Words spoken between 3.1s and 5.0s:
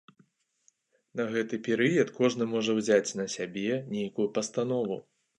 на сябе нейкую пастанову.